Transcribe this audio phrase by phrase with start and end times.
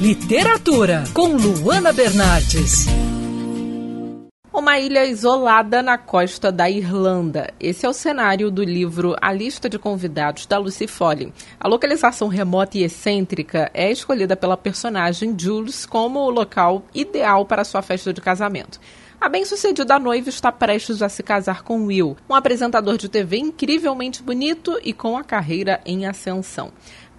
[0.00, 2.84] Literatura, com Luana Bernardes.
[4.52, 7.50] Uma ilha isolada na costa da Irlanda.
[7.58, 11.32] Esse é o cenário do livro A Lista de Convidados da Lucy Foley.
[11.58, 17.64] A localização remota e excêntrica é escolhida pela personagem Jules como o local ideal para
[17.64, 18.78] sua festa de casamento.
[19.18, 24.22] A bem-sucedida noiva está prestes a se casar com Will, um apresentador de TV incrivelmente
[24.22, 26.70] bonito e com a carreira em ascensão.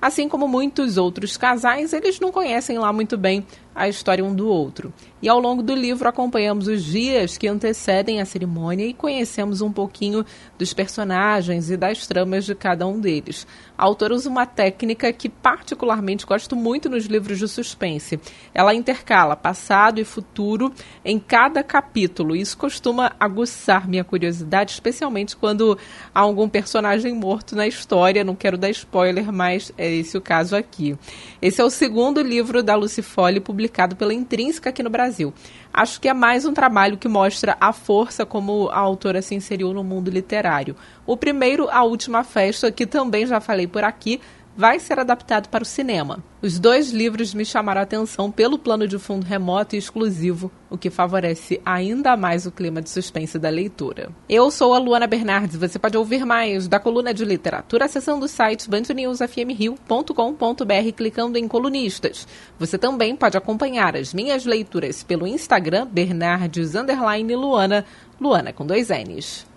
[0.01, 3.45] Assim como muitos outros casais, eles não conhecem lá muito bem
[3.77, 4.91] a história um do outro.
[5.21, 9.71] E ao longo do livro acompanhamos os dias que antecedem a cerimônia e conhecemos um
[9.71, 10.25] pouquinho
[10.57, 13.45] dos personagens e das tramas de cada um deles.
[13.77, 18.19] A autora usa uma técnica que particularmente gosto muito nos livros de suspense.
[18.53, 20.73] Ela intercala passado e futuro
[21.05, 22.35] em cada capítulo.
[22.35, 25.77] Isso costuma aguçar minha curiosidade, especialmente quando
[26.13, 28.23] há algum personagem morto na história.
[28.23, 30.97] Não quero dar spoiler, mas é esse o caso aqui.
[31.39, 33.03] Esse é o segundo livro da Lucy
[33.43, 35.33] publicado publicado pela Intrínseca aqui no Brasil.
[35.73, 39.73] Acho que é mais um trabalho que mostra a força como a autora se inseriu
[39.73, 40.75] no mundo literário.
[41.05, 44.21] O primeiro, A Última Festa, que também já falei por aqui,
[44.57, 46.23] vai ser adaptado para o cinema.
[46.41, 50.77] Os dois livros me chamaram a atenção pelo plano de fundo remoto e exclusivo, o
[50.77, 54.09] que favorece ainda mais o clima de suspense da leitura.
[54.27, 58.27] Eu sou a Luana Bernardes, você pode ouvir mais da coluna de literatura acessando o
[58.27, 62.27] site bandnewsfmrio.com.br clicando em colunistas.
[62.57, 67.85] Você também pode acompanhar as minhas leituras pelo Instagram Bernardes Luana,
[68.19, 69.56] Luana com dois N's.